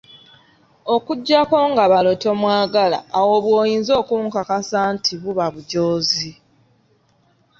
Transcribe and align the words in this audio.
Okuggyako 0.95 1.57
nga 1.71 1.85
balo 1.91 2.11
tomwagala 2.23 2.97
awo 3.19 3.35
bw'oyinza 3.43 3.93
okunkakasa 4.01 4.79
nti 4.93 5.13
buba 5.21 5.45
bujoozi. 5.53 6.29